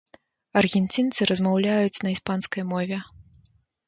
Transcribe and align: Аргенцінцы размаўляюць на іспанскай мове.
Аргенцінцы 0.59 1.27
размаўляюць 1.31 2.01
на 2.07 2.13
іспанскай 2.15 2.63
мове. 2.71 2.99